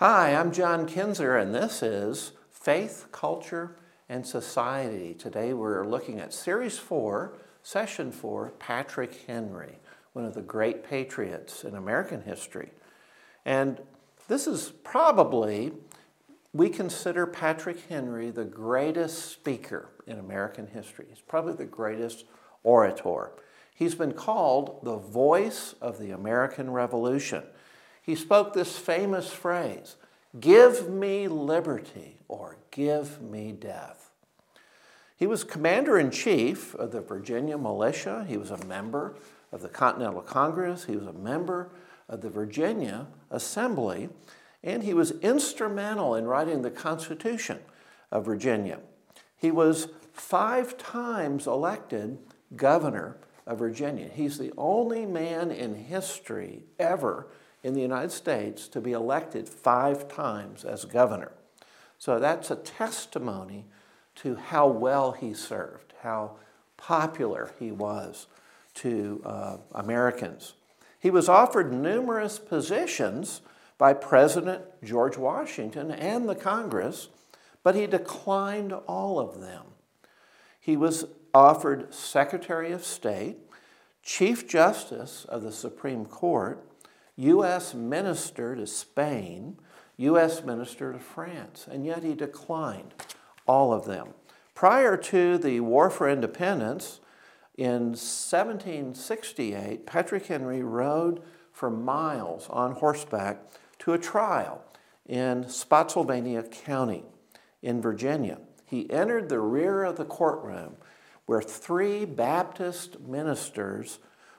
Hi, 0.00 0.32
I'm 0.32 0.52
John 0.52 0.86
Kinzer, 0.86 1.36
and 1.36 1.52
this 1.52 1.82
is 1.82 2.30
Faith, 2.52 3.06
Culture, 3.10 3.74
and 4.08 4.24
Society. 4.24 5.12
Today 5.12 5.52
we're 5.52 5.84
looking 5.84 6.20
at 6.20 6.32
Series 6.32 6.78
4, 6.78 7.32
Session 7.64 8.12
4, 8.12 8.52
Patrick 8.60 9.24
Henry, 9.26 9.80
one 10.12 10.24
of 10.24 10.34
the 10.34 10.40
great 10.40 10.84
patriots 10.84 11.64
in 11.64 11.74
American 11.74 12.22
history. 12.22 12.70
And 13.44 13.80
this 14.28 14.46
is 14.46 14.70
probably, 14.84 15.72
we 16.52 16.68
consider 16.68 17.26
Patrick 17.26 17.80
Henry 17.88 18.30
the 18.30 18.44
greatest 18.44 19.32
speaker 19.32 19.88
in 20.06 20.20
American 20.20 20.68
history. 20.68 21.06
He's 21.08 21.22
probably 21.22 21.54
the 21.54 21.64
greatest 21.64 22.24
orator. 22.62 23.32
He's 23.74 23.96
been 23.96 24.12
called 24.12 24.78
the 24.84 24.98
voice 24.98 25.74
of 25.80 25.98
the 25.98 26.12
American 26.12 26.70
Revolution 26.70 27.42
he 28.08 28.14
spoke 28.14 28.54
this 28.54 28.78
famous 28.78 29.30
phrase 29.30 29.96
Give 30.40 30.88
me 30.88 31.28
liberty 31.28 32.16
or 32.26 32.56
give 32.70 33.20
me 33.20 33.52
death. 33.52 34.10
He 35.14 35.26
was 35.26 35.44
commander 35.44 35.98
in 35.98 36.10
chief 36.10 36.74
of 36.76 36.90
the 36.90 37.02
Virginia 37.02 37.58
militia. 37.58 38.24
He 38.26 38.38
was 38.38 38.50
a 38.50 38.64
member 38.64 39.16
of 39.52 39.60
the 39.60 39.68
Continental 39.68 40.22
Congress. 40.22 40.84
He 40.84 40.96
was 40.96 41.06
a 41.06 41.12
member 41.12 41.68
of 42.08 42.22
the 42.22 42.30
Virginia 42.30 43.08
Assembly. 43.30 44.08
And 44.64 44.82
he 44.82 44.94
was 44.94 45.10
instrumental 45.20 46.14
in 46.14 46.24
writing 46.24 46.62
the 46.62 46.70
Constitution 46.70 47.58
of 48.10 48.24
Virginia. 48.24 48.78
He 49.36 49.50
was 49.50 49.88
five 50.14 50.78
times 50.78 51.46
elected 51.46 52.16
governor 52.56 53.18
of 53.46 53.58
Virginia. 53.58 54.08
He's 54.10 54.38
the 54.38 54.54
only 54.56 55.04
man 55.04 55.50
in 55.50 55.74
history 55.74 56.62
ever 56.78 57.26
in 57.62 57.74
the 57.74 57.80
United 57.80 58.12
States 58.12 58.68
to 58.68 58.80
be 58.80 58.92
elected 58.92 59.48
five 59.48 60.08
times 60.08 60.64
as 60.64 60.84
governor. 60.84 61.32
So 61.98 62.18
that's 62.18 62.50
a 62.50 62.56
testimony 62.56 63.66
to 64.16 64.36
how 64.36 64.68
well 64.68 65.12
he 65.12 65.34
served, 65.34 65.94
how 66.02 66.36
popular 66.76 67.50
he 67.58 67.72
was 67.72 68.26
to 68.74 69.20
uh, 69.24 69.56
Americans. 69.74 70.54
He 71.00 71.10
was 71.10 71.28
offered 71.28 71.72
numerous 71.72 72.38
positions 72.38 73.40
by 73.76 73.92
President 73.92 74.62
George 74.82 75.16
Washington 75.16 75.90
and 75.90 76.28
the 76.28 76.34
Congress, 76.34 77.08
but 77.62 77.74
he 77.74 77.86
declined 77.86 78.72
all 78.72 79.20
of 79.20 79.40
them. 79.40 79.64
He 80.58 80.76
was 80.76 81.06
offered 81.32 81.94
Secretary 81.94 82.72
of 82.72 82.84
State, 82.84 83.36
Chief 84.02 84.48
Justice 84.48 85.24
of 85.28 85.42
the 85.42 85.52
Supreme 85.52 86.04
Court, 86.04 86.64
U.S. 87.18 87.74
minister 87.74 88.54
to 88.54 88.64
Spain, 88.64 89.58
U.S. 89.96 90.44
minister 90.44 90.92
to 90.92 91.00
France, 91.00 91.66
and 91.68 91.84
yet 91.84 92.04
he 92.04 92.14
declined 92.14 92.94
all 93.44 93.72
of 93.72 93.86
them. 93.86 94.10
Prior 94.54 94.96
to 94.96 95.36
the 95.36 95.58
War 95.58 95.90
for 95.90 96.08
Independence, 96.08 97.00
in 97.56 97.96
1768, 97.96 99.84
Patrick 99.84 100.26
Henry 100.26 100.62
rode 100.62 101.20
for 101.52 101.68
miles 101.70 102.46
on 102.50 102.76
horseback 102.76 103.38
to 103.80 103.92
a 103.92 103.98
trial 103.98 104.62
in 105.04 105.48
Spotsylvania 105.48 106.44
County 106.44 107.02
in 107.62 107.82
Virginia. 107.82 108.38
He 108.64 108.88
entered 108.92 109.28
the 109.28 109.40
rear 109.40 109.82
of 109.82 109.96
the 109.96 110.04
courtroom 110.04 110.76
where 111.26 111.42
three 111.42 112.04
Baptist 112.04 113.00
ministers 113.00 113.98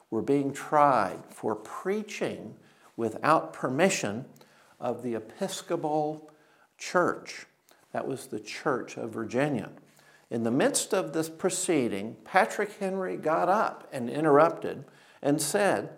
were 0.09 0.21
being 0.21 0.53
tried 0.53 1.19
for 1.29 1.55
preaching 1.55 2.55
without 2.99 3.53
permission 3.53 4.25
of 4.77 5.03
the 5.03 5.15
Episcopal 5.15 6.29
Church. 6.77 7.45
That 7.93 8.05
was 8.05 8.27
the 8.27 8.41
Church 8.41 8.97
of 8.97 9.11
Virginia. 9.11 9.69
In 10.29 10.43
the 10.43 10.51
midst 10.51 10.93
of 10.93 11.13
this 11.13 11.29
proceeding, 11.29 12.17
Patrick 12.25 12.73
Henry 12.77 13.15
got 13.15 13.47
up 13.47 13.87
and 13.93 14.09
interrupted 14.09 14.83
and 15.21 15.41
said, 15.41 15.91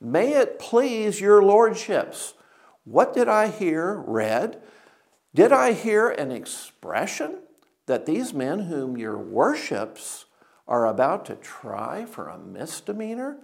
May 0.00 0.32
it 0.32 0.58
please 0.58 1.20
your 1.20 1.44
lordships, 1.44 2.34
what 2.82 3.14
did 3.14 3.28
I 3.28 3.50
hear 3.50 3.94
read? 3.94 4.60
Did 5.32 5.52
I 5.52 5.74
hear 5.74 6.10
an 6.10 6.32
expression 6.32 7.38
that 7.86 8.04
these 8.04 8.34
men 8.34 8.64
whom 8.64 8.96
your 8.96 9.16
worships 9.16 10.24
are 10.66 10.88
about 10.88 11.24
to 11.26 11.36
try 11.36 12.04
for 12.04 12.28
a 12.28 12.36
misdemeanor 12.36 13.36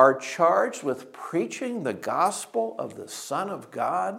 are 0.00 0.14
charged 0.14 0.82
with 0.82 1.12
preaching 1.12 1.82
the 1.82 1.92
gospel 1.92 2.74
of 2.78 2.96
the 2.96 3.06
Son 3.06 3.50
of 3.50 3.70
God. 3.70 4.18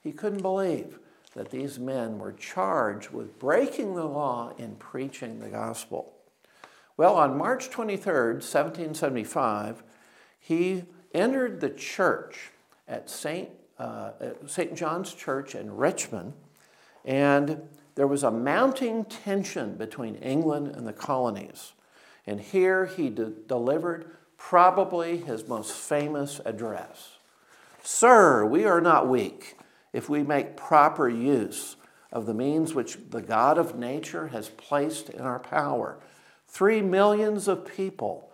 He 0.00 0.12
couldn't 0.12 0.40
believe 0.40 0.98
that 1.34 1.50
these 1.50 1.78
men 1.78 2.18
were 2.18 2.32
charged 2.32 3.10
with 3.10 3.38
breaking 3.38 3.94
the 3.94 4.06
law 4.06 4.54
in 4.56 4.76
preaching 4.76 5.40
the 5.40 5.50
gospel. 5.50 6.14
Well, 6.96 7.16
on 7.16 7.36
March 7.36 7.68
23rd, 7.68 8.40
1775, 8.40 9.82
he 10.40 10.84
entered 11.12 11.60
the 11.60 11.68
church 11.68 12.50
at 12.88 13.10
St. 13.10 13.50
Uh, 13.78 14.12
St. 14.46 14.74
John's 14.74 15.12
Church 15.12 15.54
in 15.54 15.76
Richmond, 15.76 16.32
and 17.04 17.60
there 17.94 18.06
was 18.06 18.22
a 18.22 18.30
mounting 18.30 19.04
tension 19.04 19.74
between 19.74 20.14
England 20.14 20.68
and 20.68 20.86
the 20.86 20.94
colonies. 20.94 21.74
And 22.26 22.40
here 22.40 22.86
he 22.86 23.10
de- 23.10 23.26
delivered 23.26 24.06
probably 24.48 25.16
his 25.16 25.46
most 25.46 25.72
famous 25.72 26.40
address. 26.44 27.16
Sir, 27.82 28.44
we 28.44 28.64
are 28.64 28.80
not 28.80 29.08
weak 29.08 29.56
if 29.92 30.10
we 30.10 30.22
make 30.22 30.56
proper 30.56 31.08
use 31.08 31.76
of 32.12 32.26
the 32.26 32.34
means 32.34 32.74
which 32.74 32.98
the 33.10 33.22
God 33.22 33.56
of 33.56 33.78
nature 33.78 34.26
has 34.26 34.50
placed 34.50 35.08
in 35.08 35.22
our 35.22 35.38
power. 35.38 35.96
Three 36.48 36.82
millions 36.82 37.48
of 37.48 37.64
people 37.64 38.30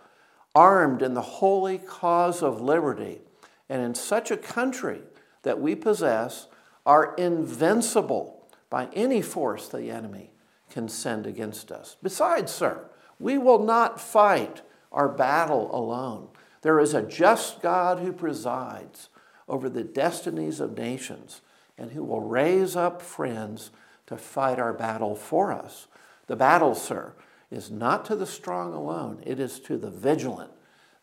armed 0.53 1.01
in 1.01 1.13
the 1.13 1.21
holy 1.21 1.77
cause 1.77 2.43
of 2.43 2.59
liberty 2.59 3.21
and 3.69 3.81
in 3.81 3.95
such 3.95 4.29
a 4.29 4.35
country 4.35 5.01
that 5.43 5.61
we 5.61 5.73
possess 5.73 6.47
are 6.85 7.13
invincible 7.15 8.47
by 8.69 8.89
any 8.93 9.21
force 9.21 9.69
the 9.69 9.89
enemy 9.89 10.31
can 10.69 10.89
send 10.89 11.25
against 11.25 11.71
us. 11.71 11.95
Besides, 12.03 12.51
sir, 12.51 12.89
we 13.19 13.37
will 13.37 13.63
not 13.63 14.01
fight 14.01 14.63
our 14.91 15.09
battle 15.09 15.69
alone. 15.75 16.27
There 16.61 16.79
is 16.79 16.93
a 16.93 17.01
just 17.01 17.61
God 17.61 17.99
who 17.99 18.11
presides 18.11 19.09
over 19.47 19.69
the 19.69 19.83
destinies 19.83 20.59
of 20.59 20.77
nations 20.77 21.41
and 21.77 21.91
who 21.91 22.03
will 22.03 22.21
raise 22.21 22.75
up 22.75 23.01
friends 23.01 23.71
to 24.07 24.17
fight 24.17 24.59
our 24.59 24.73
battle 24.73 25.15
for 25.15 25.51
us. 25.51 25.87
The 26.27 26.35
battle, 26.35 26.75
sir, 26.75 27.13
is 27.49 27.71
not 27.71 28.05
to 28.05 28.15
the 28.15 28.27
strong 28.27 28.73
alone, 28.73 29.21
it 29.25 29.39
is 29.39 29.59
to 29.61 29.77
the 29.77 29.89
vigilant, 29.89 30.51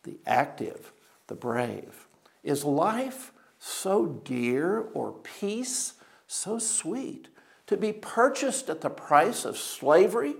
the 0.03 0.17
active, 0.25 0.93
the 1.27 1.35
brave. 1.35 2.07
Is 2.43 2.63
life 2.63 3.31
so 3.59 4.05
dear 4.05 4.87
or 4.93 5.11
peace 5.11 5.93
so 6.27 6.59
sweet 6.59 7.27
to 7.65 7.75
be 7.75 7.91
purchased 7.91 8.69
at 8.69 8.81
the 8.81 8.89
price 8.89 9.43
of 9.43 9.57
slavery? 9.57 10.35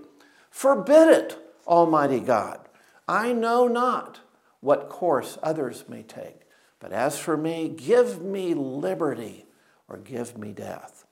Forbid 0.50 1.08
it, 1.08 1.38
Almighty 1.66 2.20
God. 2.20 2.67
I 3.08 3.32
know 3.32 3.66
not 3.66 4.20
what 4.60 4.88
course 4.88 5.38
others 5.42 5.84
may 5.88 6.02
take, 6.02 6.42
but 6.78 6.92
as 6.92 7.18
for 7.18 7.36
me, 7.36 7.68
give 7.68 8.20
me 8.20 8.54
liberty 8.54 9.46
or 9.88 9.96
give 9.96 10.36
me 10.36 10.52
death. 10.52 11.04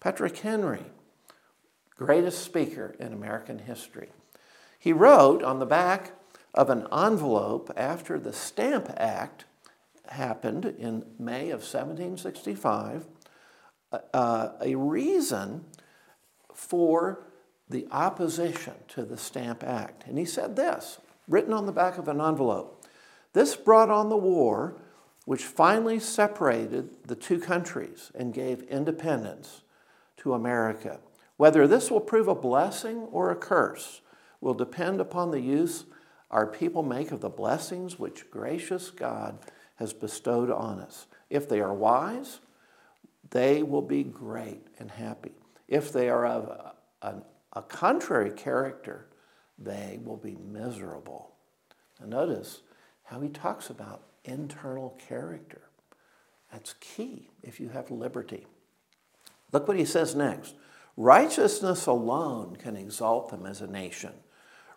Patrick 0.00 0.38
Henry, 0.38 0.84
greatest 1.96 2.42
speaker 2.42 2.94
in 2.98 3.12
American 3.12 3.60
history. 3.60 4.10
He 4.78 4.92
wrote 4.92 5.42
on 5.42 5.58
the 5.58 5.66
back 5.66 6.12
of 6.54 6.70
an 6.70 6.86
envelope 6.92 7.72
after 7.76 8.18
the 8.18 8.32
Stamp 8.32 8.90
Act 8.96 9.44
happened 10.08 10.64
in 10.64 11.04
May 11.18 11.50
of 11.50 11.60
1765 11.60 13.06
uh, 14.14 14.48
a 14.60 14.74
reason 14.74 15.64
for 16.54 17.24
the 17.68 17.86
opposition 17.90 18.74
to 18.88 19.04
the 19.04 19.16
Stamp 19.16 19.62
Act. 19.62 20.06
And 20.06 20.18
he 20.18 20.24
said 20.24 20.56
this 20.56 20.98
written 21.28 21.52
on 21.52 21.66
the 21.66 21.72
back 21.72 21.98
of 21.98 22.08
an 22.08 22.20
envelope. 22.20 22.84
This 23.32 23.56
brought 23.56 23.90
on 23.90 24.08
the 24.08 24.16
war, 24.16 24.76
which 25.24 25.44
finally 25.44 25.98
separated 25.98 27.06
the 27.06 27.14
two 27.14 27.38
countries 27.38 28.10
and 28.14 28.34
gave 28.34 28.62
independence 28.62 29.62
to 30.18 30.34
America. 30.34 31.00
Whether 31.36 31.66
this 31.66 31.90
will 31.90 32.00
prove 32.00 32.28
a 32.28 32.34
blessing 32.34 33.08
or 33.10 33.30
a 33.30 33.36
curse 33.36 34.00
will 34.40 34.54
depend 34.54 35.00
upon 35.00 35.30
the 35.30 35.40
use 35.40 35.84
our 36.30 36.46
people 36.46 36.82
make 36.82 37.12
of 37.12 37.20
the 37.20 37.28
blessings 37.28 37.98
which 37.98 38.30
gracious 38.30 38.90
God 38.90 39.38
has 39.76 39.92
bestowed 39.92 40.50
on 40.50 40.80
us. 40.80 41.06
If 41.28 41.48
they 41.48 41.60
are 41.60 41.74
wise, 41.74 42.40
they 43.30 43.62
will 43.62 43.82
be 43.82 44.02
great 44.02 44.66
and 44.78 44.90
happy. 44.90 45.32
If 45.68 45.92
they 45.92 46.08
are 46.08 46.26
of 46.26 46.44
a, 46.44 46.74
a, 47.02 47.14
a 47.54 47.62
contrary 47.62 48.30
character, 48.30 49.06
they 49.64 50.00
will 50.04 50.16
be 50.16 50.36
miserable. 50.36 51.32
Now, 52.00 52.06
notice 52.06 52.60
how 53.04 53.20
he 53.20 53.28
talks 53.28 53.70
about 53.70 54.02
internal 54.24 54.98
character. 55.08 55.62
That's 56.52 56.74
key 56.80 57.30
if 57.42 57.60
you 57.60 57.70
have 57.70 57.90
liberty. 57.90 58.46
Look 59.52 59.68
what 59.68 59.78
he 59.78 59.84
says 59.84 60.14
next. 60.14 60.54
Righteousness 60.96 61.86
alone 61.86 62.56
can 62.56 62.76
exalt 62.76 63.30
them 63.30 63.46
as 63.46 63.60
a 63.60 63.66
nation. 63.66 64.12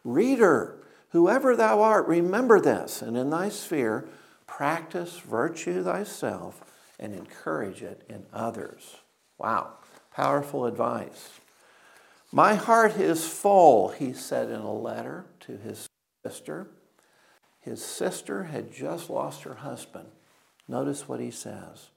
Reader, 0.04 0.78
whoever 1.10 1.56
thou 1.56 1.82
art, 1.82 2.08
remember 2.08 2.60
this, 2.60 3.02
and 3.02 3.18
in 3.18 3.30
thy 3.30 3.50
sphere, 3.50 4.08
practice 4.48 5.20
virtue 5.20 5.84
thyself 5.84 6.62
and 7.00 7.14
encourage 7.14 7.82
it 7.82 8.04
in 8.08 8.26
others. 8.32 8.98
Wow, 9.38 9.74
powerful 10.14 10.66
advice. 10.66 11.40
My 12.32 12.56
heart 12.56 12.98
is 12.98 13.28
full, 13.28 13.90
he 13.90 14.14
said 14.14 14.50
in 14.50 14.60
a 14.60 14.74
letter 14.74 15.26
to 15.42 15.58
his 15.58 15.88
sister. 16.26 16.68
His 17.60 17.84
sister 17.84 18.44
had 18.44 18.74
just 18.74 19.10
lost 19.10 19.44
her 19.44 19.56
husband. 19.56 20.10
Notice 20.68 21.08
what 21.08 21.20
he 21.20 21.32
says. 21.32 21.90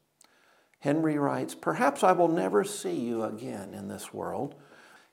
Henry 0.80 1.18
writes, 1.18 1.54
Perhaps 1.54 2.04
I 2.04 2.12
will 2.12 2.28
never 2.28 2.62
see 2.62 2.94
you 2.94 3.24
again 3.24 3.74
in 3.74 3.88
this 3.88 4.14
world. 4.14 4.54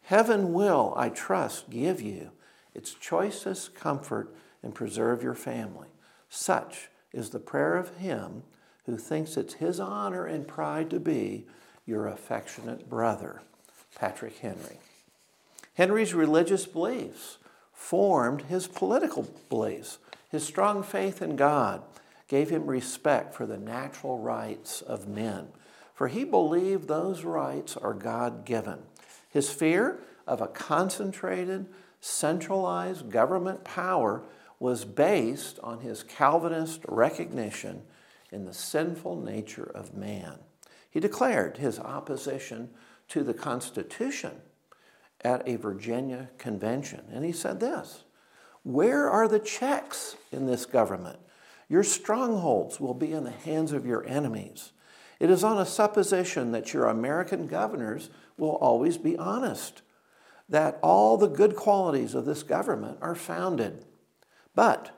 Heaven 0.04 0.54
will, 0.54 0.94
I 0.96 1.10
trust, 1.10 1.70
give 1.70 2.02
you 2.02 2.32
its 2.76 2.94
choicest 2.94 3.74
comfort 3.74 4.36
and 4.62 4.76
preserve 4.76 5.24
your 5.24 5.34
family. 5.34 5.88
Such 6.30 6.90
is 7.12 7.32
the 7.32 7.40
prayer 7.40 7.78
of 7.78 7.98
him 7.98 8.44
who 8.86 8.98
thinks 8.98 9.38
it's 9.38 9.56
his 9.56 9.80
honor 9.80 10.26
and 10.26 10.48
pride 10.48 10.90
to 10.92 11.00
be 11.00 11.48
your 11.86 12.08
affectionate 12.08 12.88
brother, 12.90 13.42
Patrick 13.96 14.38
Henry. 14.38 14.80
Henry's 15.76 16.14
religious 16.14 16.66
beliefs 16.66 17.38
formed 17.74 18.44
his 18.44 18.68
political 18.68 19.28
beliefs. 19.50 20.00
His 20.30 20.44
strong 20.44 20.84
faith 20.84 21.22
in 21.22 21.36
God 21.36 21.84
gave 22.28 22.50
him 22.50 22.66
respect 22.66 23.36
for 23.36 23.46
the 23.46 23.58
natural 23.58 24.18
rights 24.18 24.82
of 24.82 25.08
men, 25.08 25.50
for 25.94 26.08
he 26.08 26.24
believed 26.24 26.88
those 26.88 27.24
rights 27.24 27.78
are 27.78 27.94
God 27.94 28.46
given. 28.46 28.80
His 29.30 29.50
fear 29.50 30.00
of 30.26 30.42
a 30.42 30.48
concentrated, 30.48 31.68
centralized 32.00 33.10
government 33.12 33.64
power 33.64 34.24
was 34.60 34.86
based 34.86 35.60
on 35.62 35.82
his 35.82 36.04
Calvinist 36.04 36.82
recognition 36.88 37.84
in 38.32 38.46
the 38.46 38.54
sinful 38.54 39.18
nature 39.22 39.70
of 39.76 39.94
man. 39.94 40.40
He 40.90 41.00
declared 41.00 41.58
his 41.58 41.80
opposition 41.80 42.70
to 43.10 43.24
the 43.24 43.34
Constitution 43.34 44.32
at 45.22 45.48
a 45.48 45.56
Virginia 45.56 46.30
convention, 46.38 47.06
and 47.12 47.26
he 47.26 47.32
said 47.32 47.60
this 47.60 48.04
Where 48.64 49.10
are 49.10 49.28
the 49.28 49.40
checks 49.40 50.16
in 50.32 50.46
this 50.46 50.66
government? 50.66 51.20
Your 51.68 51.84
strongholds 51.84 52.80
will 52.80 52.94
be 52.94 53.12
in 53.12 53.24
the 53.24 53.32
hands 53.32 53.72
of 53.72 53.86
your 53.86 54.06
enemies. 54.06 54.72
It 55.20 55.30
is 55.30 55.44
on 55.44 55.58
a 55.58 55.66
supposition 55.66 56.52
that 56.52 56.74
your 56.74 56.88
American 56.88 57.48
governors 57.48 58.10
will 58.38 58.58
always 58.58 58.98
be 58.98 59.18
honest, 59.18 59.82
that 60.50 60.78
all 60.84 61.18
the 61.18 61.28
good 61.28 61.56
qualities 61.56 62.14
of 62.14 62.26
this 62.26 62.44
government 62.44 63.00
are 63.02 63.16
founded. 63.16 63.86
But 64.54 64.92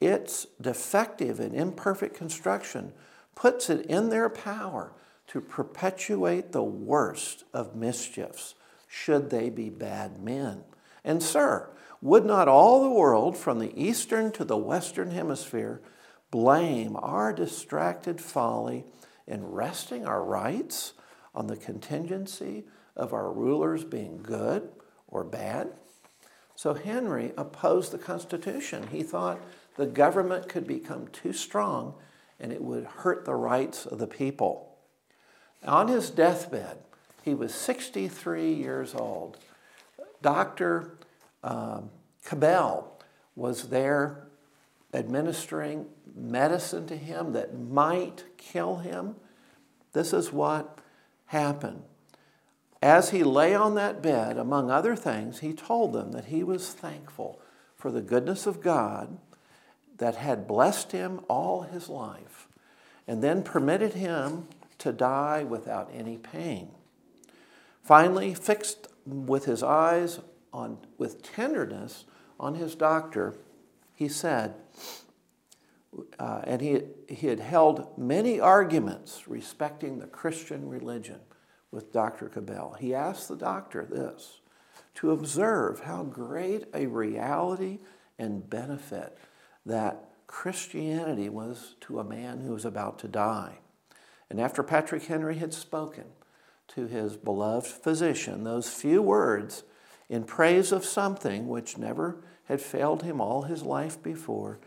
its 0.00 0.46
defective 0.60 1.40
and 1.40 1.54
imperfect 1.54 2.16
construction 2.16 2.92
puts 3.34 3.68
it 3.68 3.86
in 3.86 4.08
their 4.08 4.28
power 4.28 4.92
to 5.28 5.40
perpetuate 5.40 6.52
the 6.52 6.62
worst 6.62 7.44
of 7.52 7.74
mischiefs, 7.74 8.54
should 8.96 9.28
they 9.30 9.50
be 9.50 9.68
bad 9.68 10.18
men. 10.18 10.64
And, 11.04 11.22
sir, 11.22 11.68
would 12.00 12.24
not 12.24 12.48
all 12.48 12.82
the 12.82 12.90
world, 12.90 13.36
from 13.36 13.58
the 13.58 13.78
eastern 13.80 14.32
to 14.32 14.44
the 14.44 14.56
western 14.56 15.10
hemisphere, 15.10 15.82
blame 16.30 16.96
our 16.96 17.32
distracted 17.32 18.20
folly 18.20 18.84
in 19.26 19.44
resting 19.44 20.06
our 20.06 20.24
rights 20.24 20.94
on 21.34 21.46
the 21.46 21.56
contingency 21.56 22.64
of 22.96 23.12
our 23.12 23.30
rulers 23.30 23.84
being 23.84 24.22
good 24.22 24.70
or 25.08 25.24
bad? 25.24 25.72
So 26.54 26.72
Henry 26.72 27.32
opposed 27.36 27.92
the 27.92 27.98
Constitution. 27.98 28.88
He 28.90 29.02
thought 29.02 29.40
the 29.76 29.86
government 29.86 30.48
could 30.48 30.66
become 30.66 31.08
too 31.08 31.34
strong 31.34 31.94
and 32.40 32.50
it 32.50 32.62
would 32.62 32.84
hurt 32.84 33.24
the 33.24 33.34
rights 33.34 33.84
of 33.84 33.98
the 33.98 34.06
people. 34.06 34.76
On 35.64 35.88
his 35.88 36.10
deathbed, 36.10 36.78
he 37.26 37.34
was 37.34 37.52
63 37.52 38.54
years 38.54 38.94
old. 38.94 39.36
Dr. 40.22 40.96
Um, 41.42 41.90
Cabell 42.24 43.00
was 43.34 43.68
there 43.68 44.28
administering 44.94 45.86
medicine 46.14 46.86
to 46.86 46.96
him 46.96 47.32
that 47.32 47.58
might 47.58 48.24
kill 48.38 48.76
him. 48.76 49.16
This 49.92 50.12
is 50.12 50.32
what 50.32 50.78
happened. 51.26 51.82
As 52.80 53.10
he 53.10 53.24
lay 53.24 53.56
on 53.56 53.74
that 53.74 54.00
bed, 54.00 54.38
among 54.38 54.70
other 54.70 54.94
things, 54.94 55.40
he 55.40 55.52
told 55.52 55.92
them 55.94 56.12
that 56.12 56.26
he 56.26 56.44
was 56.44 56.72
thankful 56.72 57.40
for 57.74 57.90
the 57.90 58.00
goodness 58.00 58.46
of 58.46 58.60
God 58.62 59.18
that 59.98 60.14
had 60.14 60.46
blessed 60.46 60.92
him 60.92 61.22
all 61.28 61.62
his 61.62 61.88
life 61.88 62.46
and 63.08 63.20
then 63.20 63.42
permitted 63.42 63.94
him 63.94 64.46
to 64.78 64.92
die 64.92 65.42
without 65.42 65.90
any 65.92 66.18
pain. 66.18 66.70
Finally, 67.86 68.34
fixed 68.34 68.88
with 69.06 69.44
his 69.44 69.62
eyes 69.62 70.18
on, 70.52 70.76
with 70.98 71.22
tenderness 71.22 72.04
on 72.40 72.56
his 72.56 72.74
doctor, 72.74 73.36
he 73.94 74.08
said, 74.08 74.56
uh, 76.18 76.40
and 76.42 76.60
he, 76.60 76.80
he 77.08 77.28
had 77.28 77.38
held 77.38 77.96
many 77.96 78.40
arguments 78.40 79.28
respecting 79.28 80.00
the 80.00 80.06
Christian 80.08 80.68
religion 80.68 81.20
with 81.70 81.92
Dr. 81.92 82.28
Cabell. 82.28 82.76
He 82.76 82.92
asked 82.92 83.28
the 83.28 83.36
doctor 83.36 83.84
this 83.88 84.40
to 84.96 85.12
observe 85.12 85.84
how 85.84 86.02
great 86.02 86.64
a 86.74 86.86
reality 86.86 87.78
and 88.18 88.50
benefit 88.50 89.16
that 89.64 90.10
Christianity 90.26 91.28
was 91.28 91.76
to 91.82 92.00
a 92.00 92.04
man 92.04 92.40
who 92.40 92.50
was 92.50 92.64
about 92.64 92.98
to 92.98 93.06
die. 93.06 93.60
And 94.28 94.40
after 94.40 94.64
Patrick 94.64 95.04
Henry 95.04 95.36
had 95.36 95.54
spoken 95.54 96.06
to 96.68 96.86
his 96.86 97.16
beloved 97.16 97.66
physician 97.66 98.44
those 98.44 98.68
few 98.68 99.00
words 99.02 99.64
in 100.08 100.24
praise 100.24 100.72
of 100.72 100.84
something 100.84 101.48
which 101.48 101.78
never 101.78 102.22
had 102.44 102.60
failed 102.60 103.02
him 103.02 103.20
all 103.20 103.42
his 103.42 103.62
life 103.62 104.02
before, 104.02 104.58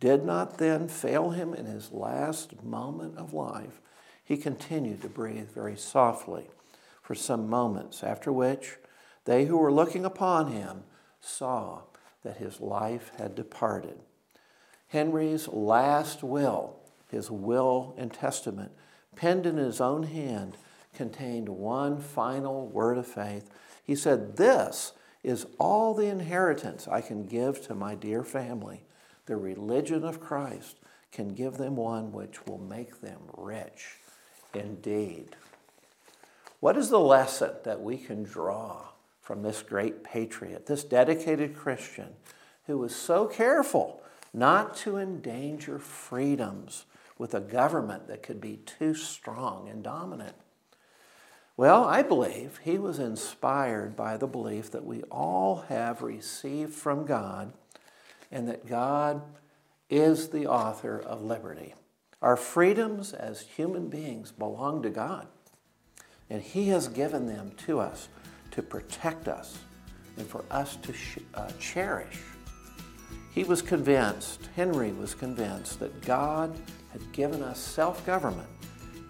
did 0.00 0.24
not 0.24 0.58
then 0.58 0.88
fail 0.88 1.30
him 1.30 1.52
in 1.54 1.66
his 1.66 1.90
last 1.90 2.62
moment 2.62 3.16
of 3.18 3.32
life, 3.32 3.80
he 4.24 4.36
continued 4.36 5.02
to 5.02 5.08
breathe 5.08 5.50
very 5.50 5.76
softly 5.76 6.48
for 7.02 7.14
some 7.14 7.48
moments, 7.48 8.02
after 8.02 8.32
which 8.32 8.76
they 9.24 9.44
who 9.44 9.56
were 9.56 9.72
looking 9.72 10.04
upon 10.04 10.52
him 10.52 10.84
saw 11.20 11.82
that 12.22 12.38
his 12.38 12.60
life 12.60 13.12
had 13.18 13.34
departed. 13.34 13.98
Henry's 14.88 15.48
last 15.48 16.22
will, 16.22 16.76
his 17.10 17.30
will 17.30 17.94
and 17.98 18.12
testament, 18.12 18.72
penned 19.16 19.44
in 19.46 19.56
his 19.56 19.80
own 19.80 20.04
hand, 20.04 20.56
contained 20.94 21.48
one 21.48 22.00
final 22.00 22.66
word 22.66 22.98
of 22.98 23.06
faith. 23.06 23.50
He 23.82 23.94
said, 23.94 24.36
This 24.36 24.92
is 25.22 25.46
all 25.58 25.94
the 25.94 26.06
inheritance 26.06 26.86
I 26.86 27.00
can 27.00 27.24
give 27.24 27.66
to 27.66 27.74
my 27.74 27.94
dear 27.94 28.22
family. 28.22 28.84
The 29.26 29.36
religion 29.36 30.04
of 30.04 30.20
Christ 30.20 30.76
can 31.12 31.28
give 31.28 31.56
them 31.56 31.76
one 31.76 32.12
which 32.12 32.46
will 32.46 32.58
make 32.58 33.00
them 33.00 33.20
rich 33.36 33.96
indeed. 34.52 35.36
What 36.60 36.76
is 36.76 36.88
the 36.88 37.00
lesson 37.00 37.52
that 37.64 37.82
we 37.82 37.96
can 37.96 38.22
draw 38.22 38.88
from 39.20 39.42
this 39.42 39.62
great 39.62 40.04
patriot, 40.04 40.66
this 40.66 40.84
dedicated 40.84 41.56
Christian 41.56 42.08
who 42.66 42.78
was 42.78 42.94
so 42.94 43.26
careful 43.26 44.02
not 44.32 44.76
to 44.76 44.98
endanger 44.98 45.78
freedoms 45.78 46.84
with 47.16 47.34
a 47.34 47.40
government 47.40 48.08
that 48.08 48.22
could 48.22 48.40
be 48.40 48.56
too 48.66 48.94
strong 48.94 49.68
and 49.68 49.82
dominant. 49.82 50.34
Well, 51.56 51.84
I 51.84 52.02
believe 52.02 52.60
he 52.64 52.78
was 52.78 52.98
inspired 52.98 53.94
by 53.94 54.16
the 54.16 54.26
belief 54.26 54.70
that 54.72 54.84
we 54.84 55.02
all 55.04 55.64
have 55.68 56.02
received 56.02 56.72
from 56.72 57.06
God 57.06 57.52
and 58.32 58.48
that 58.48 58.66
God 58.66 59.22
is 59.88 60.30
the 60.30 60.46
author 60.46 60.98
of 60.98 61.22
liberty. 61.22 61.74
Our 62.20 62.36
freedoms 62.36 63.12
as 63.12 63.42
human 63.42 63.88
beings 63.88 64.32
belong 64.32 64.82
to 64.82 64.90
God, 64.90 65.28
and 66.28 66.42
He 66.42 66.68
has 66.68 66.88
given 66.88 67.26
them 67.26 67.52
to 67.66 67.78
us 67.78 68.08
to 68.52 68.62
protect 68.62 69.28
us 69.28 69.58
and 70.16 70.26
for 70.26 70.44
us 70.50 70.76
to 70.76 70.92
sh- 70.92 71.18
uh, 71.34 71.50
cherish 71.60 72.18
he 73.34 73.42
was 73.42 73.62
convinced, 73.62 74.48
Henry 74.54 74.92
was 74.92 75.12
convinced, 75.12 75.80
that 75.80 76.02
God 76.02 76.56
had 76.92 77.10
given 77.10 77.42
us 77.42 77.58
self 77.58 78.06
government 78.06 78.48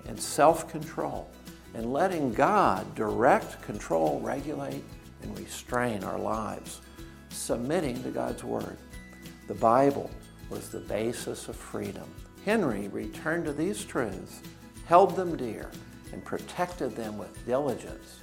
and 0.08 0.18
self 0.18 0.66
control, 0.66 1.28
and 1.74 1.92
letting 1.92 2.32
God 2.32 2.94
direct, 2.94 3.60
control, 3.62 4.20
regulate, 4.20 4.84
and 5.22 5.38
restrain 5.38 6.04
our 6.04 6.18
lives, 6.18 6.80
submitting 7.30 8.02
to 8.02 8.10
God's 8.10 8.44
Word. 8.44 8.78
The 9.48 9.54
Bible 9.54 10.10
was 10.50 10.68
the 10.68 10.80
basis 10.80 11.48
of 11.48 11.56
freedom. 11.56 12.08
Henry 12.44 12.88
returned 12.88 13.46
to 13.46 13.52
these 13.52 13.84
truths 13.84 14.40
held 14.86 15.16
them 15.16 15.36
dear, 15.36 15.70
and 16.12 16.24
protected 16.24 16.94
them 16.94 17.18
with 17.18 17.46
diligence 17.46 18.20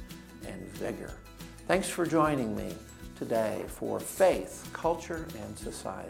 and 0.47 0.61
vigor. 0.69 1.11
Thanks 1.67 1.89
for 1.89 2.05
joining 2.05 2.55
me 2.55 2.73
today 3.17 3.63
for 3.67 3.99
Faith, 3.99 4.69
Culture, 4.73 5.27
and 5.41 5.57
Society. 5.57 6.09